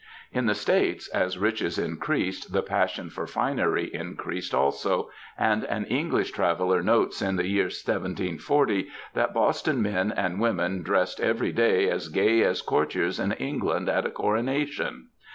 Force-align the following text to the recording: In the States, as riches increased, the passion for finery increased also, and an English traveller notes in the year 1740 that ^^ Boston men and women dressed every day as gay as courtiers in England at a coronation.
In 0.31 0.47
the 0.47 0.55
States, 0.55 1.07
as 1.09 1.37
riches 1.37 1.77
increased, 1.77 2.51
the 2.53 2.63
passion 2.63 3.11
for 3.11 3.27
finery 3.27 3.87
increased 3.93 4.51
also, 4.51 5.11
and 5.37 5.63
an 5.65 5.85
English 5.85 6.31
traveller 6.31 6.81
notes 6.81 7.21
in 7.21 7.35
the 7.35 7.45
year 7.47 7.65
1740 7.65 8.87
that 9.13 9.29
^^ 9.29 9.33
Boston 9.35 9.79
men 9.79 10.11
and 10.11 10.39
women 10.39 10.81
dressed 10.81 11.19
every 11.21 11.51
day 11.51 11.87
as 11.87 12.09
gay 12.09 12.41
as 12.41 12.63
courtiers 12.63 13.19
in 13.19 13.33
England 13.33 13.89
at 13.89 14.07
a 14.07 14.09
coronation. 14.09 15.09